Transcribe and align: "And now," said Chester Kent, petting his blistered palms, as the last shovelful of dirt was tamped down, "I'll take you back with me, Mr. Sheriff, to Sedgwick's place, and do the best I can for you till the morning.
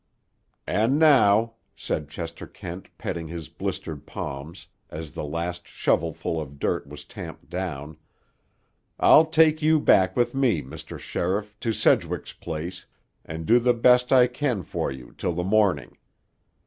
"And 0.65 0.97
now," 0.97 1.53
said 1.75 2.09
Chester 2.09 2.47
Kent, 2.47 2.87
petting 2.97 3.27
his 3.27 3.49
blistered 3.49 4.07
palms, 4.07 4.65
as 4.89 5.11
the 5.13 5.23
last 5.23 5.67
shovelful 5.67 6.41
of 6.41 6.57
dirt 6.57 6.87
was 6.87 7.05
tamped 7.05 7.51
down, 7.51 7.97
"I'll 8.99 9.27
take 9.27 9.61
you 9.61 9.79
back 9.79 10.15
with 10.17 10.33
me, 10.33 10.63
Mr. 10.63 10.97
Sheriff, 10.97 11.55
to 11.59 11.71
Sedgwick's 11.71 12.33
place, 12.33 12.87
and 13.23 13.45
do 13.45 13.59
the 13.59 13.75
best 13.75 14.11
I 14.11 14.25
can 14.25 14.63
for 14.63 14.91
you 14.91 15.13
till 15.19 15.33
the 15.33 15.43
morning. 15.43 15.95